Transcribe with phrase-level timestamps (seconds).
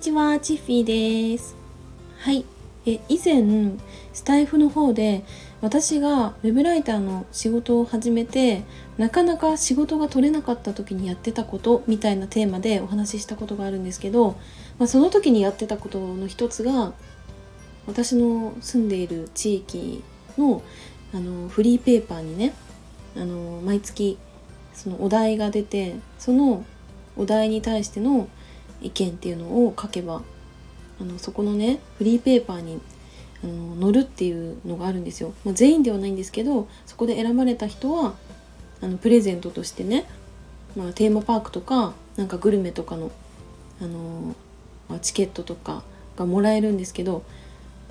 [0.00, 1.54] ちは、チッフィーです。
[2.20, 2.46] はい。
[2.86, 3.76] え、以前、
[4.14, 5.24] スタイフの方で、
[5.60, 8.62] 私がウェブライターの仕事を始めて、
[8.96, 14.36] なかなか仕事が取れなかった時にやってたことみたいなテーマでお話ししたことがあるんですけど、
[14.78, 16.94] まあ、その時にやってたことの一つが、
[17.86, 20.02] 私の住んでいる地域
[20.38, 20.62] の
[21.12, 22.54] あのフリーペーパーにね、
[23.16, 24.16] あの毎月
[24.72, 26.64] そのお題が出て、その
[27.18, 28.28] お題に対しての
[28.82, 30.22] 意見っていうのを書けば
[31.00, 32.80] あのそこのねフリーペーパーに
[33.42, 38.14] あの載るっていうのがあるんですよ、まあ、全員ではないんですけどそこで選ばれた人は
[38.82, 40.06] あのプレゼントとしてね、
[40.76, 43.10] まあ、テーマパークとかなんかグルメとかの、
[43.80, 44.34] あの
[44.88, 45.82] まあ、チケットとか
[46.16, 47.22] がもらえるんですけど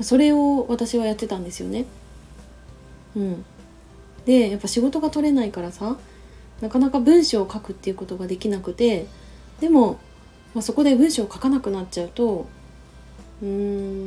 [0.01, 1.85] それを私はやってたんですよね。
[3.15, 3.45] うん、
[4.25, 5.97] でやっぱ仕事が取れないからさ
[6.61, 9.07] なかなか文章を書くっていうことができなくて
[9.59, 9.99] でも
[10.53, 12.47] まあ、そこで文章を書かなくなっちゃうと
[13.41, 13.47] うー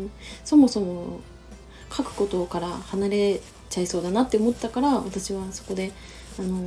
[0.07, 0.11] ん
[0.45, 1.21] そもそも
[1.95, 5.93] 書くことから離れちゃいそうだなって思ったから私はそこで
[6.39, 6.59] あの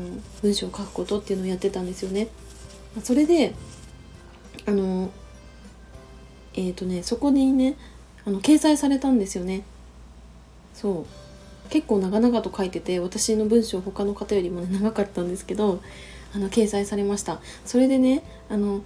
[0.42, 2.28] 文章を書くことっていうのをやってたんですよね。
[3.04, 3.54] それで
[4.66, 5.10] あの
[6.54, 7.76] えっ、ー、とねそこにね
[8.26, 9.64] あの掲載されたんですよね。
[10.74, 11.06] そ
[11.68, 15.82] う結構長々と書いてて私の文章他の方よりも、ね、長かったんですけど
[16.34, 18.82] あの掲載されましたそれでねあの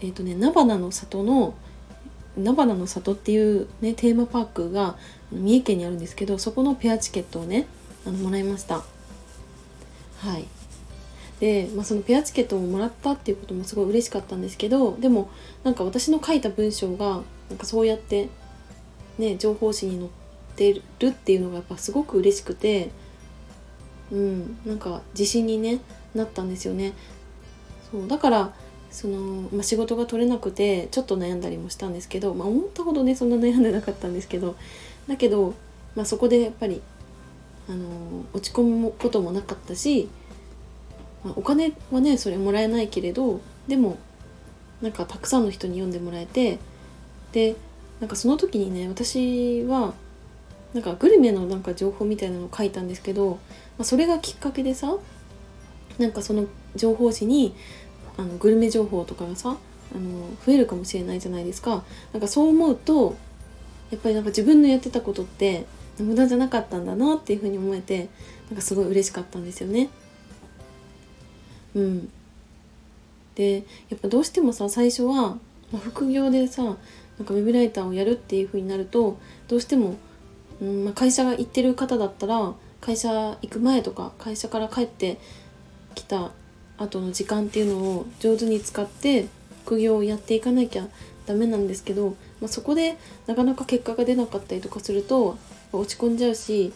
[0.00, 1.54] えっ、ー、とね菜花の里の
[2.36, 4.96] 菜花の里っていうねテーマパークが
[5.32, 7.66] 三重県にあるんですけどそこのペアチケットをね
[8.06, 8.82] あのもらいました。
[10.18, 10.46] はい。
[11.40, 15.30] で、まあ、そのペアチケットをもらったっていうこともすごい嬉しかったんですけどでも
[15.64, 18.28] なんか私の書いた文章がなんかそうやって
[19.18, 20.10] ね情報誌に載っ
[20.56, 22.90] てるっていうのがやっぱすごく嬉しくて
[24.12, 25.80] うんなんか自信にね
[26.14, 26.92] なったんですよね。
[27.90, 28.54] そうだから
[28.90, 34.56] その、まあ、仕事が取れなくてちょっと悩んだりもしたんですけど、まあ、思ったほどねそんな悩んでなかったんですけど
[35.08, 35.54] だけど、
[35.94, 36.80] まあ、そこでやっぱり、
[37.68, 40.08] あの落ち込むこともなかったし、
[41.24, 43.98] まあ、お金はねそれもらえないけれどでも
[44.82, 46.58] なんかたくさんの人に読んでもらえて
[47.32, 47.54] で
[48.00, 49.94] なんかその時にね私は
[50.74, 53.38] なんかグルメのなんか情報みたいなのを書いたんですけど、ま
[53.82, 54.96] あ、それがきっかけでさ
[55.98, 57.54] なんかその情報誌に
[58.20, 59.56] あのグルメ情報とかがさ
[59.94, 61.82] あの増えるかもしれないじゃないですか
[62.12, 63.16] なんかそう思うと
[63.90, 65.64] やっぱりなんか自分のやってたことって
[65.98, 68.08] 無駄じゃなかったんだなっていうふうに思えて
[68.50, 69.88] なんかすごい嬉しかったんですよね。
[71.74, 72.12] うん、
[73.36, 75.38] でやっぱどうしてもさ最初は、
[75.72, 76.76] まあ、副業でさなん
[77.24, 79.96] かウェブライターをやるっていうふうになるとどうしても、
[80.60, 85.18] うんまあ、会社が行ってる方だったら会社行く前とか会社から帰って
[85.94, 86.32] きた
[86.80, 89.26] 後の時間っていうのを上手に使って
[89.64, 90.88] 副業をやっていかなきゃ
[91.26, 92.96] ダメなんですけど、まあ、そこで
[93.26, 95.38] なかなか結果が出なかったりとかすると
[95.72, 96.72] 落ち込んじゃうし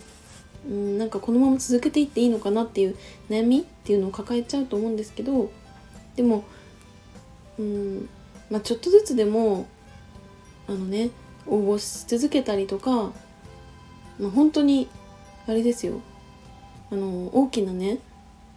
[0.69, 2.97] うんなんかこのまま続けていっていいのかなっていう
[3.29, 5.51] 悩みっていうのを抱えちゃうと思うんですけど
[6.17, 6.45] でも
[7.59, 8.09] うん、
[8.51, 9.67] まあ、ちょっとずつでも
[10.69, 11.11] あのね
[11.47, 13.13] 応募し続けたりとか、
[14.19, 14.89] まあ、本当に
[15.47, 16.01] あれですよ。
[16.91, 17.99] あの大きなね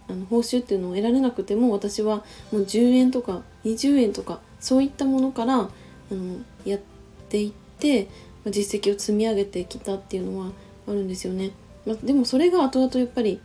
[0.08, 5.68] あの報酬っていうのを得られなくても私はもう10円とか20円とかそういったものからあ
[6.10, 6.80] のやっ
[7.28, 8.08] ていって
[8.46, 10.50] 実績を積み上げてきたっていうのは
[10.86, 11.50] あるんですよね。
[11.86, 13.40] までもそれが後々やっぱり、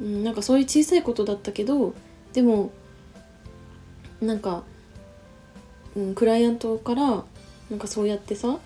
[0.00, 1.94] うん、なんかそういう小さいことだったけど
[2.32, 2.72] でも
[4.20, 4.62] なんか、
[5.96, 7.24] うん、クライアントから
[7.70, 8.58] なんかそうやってさ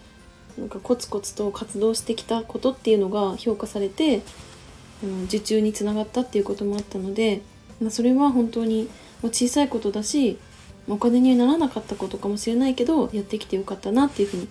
[0.56, 4.22] なんかコツコツと活動してきたことっていうのが評価されて
[5.26, 7.42] 受注につながったっていうこともあったので、
[7.80, 8.88] まあ、それは本当に
[9.22, 10.38] 小さいことだし
[10.88, 14.48] お金にならなかったことかもしれないけどやってきてよかったなっていうふうに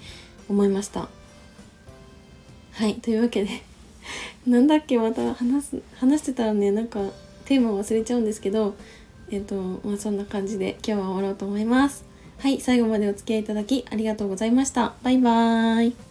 [0.50, 1.10] 思いました。
[2.74, 3.50] はいというわけで
[4.46, 7.00] なんだっけまた話す話してたらねなんか
[7.46, 8.76] テーマ忘れちゃうんですけど
[9.32, 12.06] えっ、とまあそんな感じで今日は終わろうと思います。
[12.38, 14.94] はい最後までお付き合いいただきありがとうございました。
[15.02, 16.07] バイバーイ。